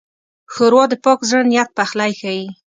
ښوروا 0.53 0.83
د 0.89 0.93
پاک 1.03 1.19
زړه 1.29 1.43
نیت 1.51 1.69
پخلی 1.77 2.11
ښيي. 2.19 2.47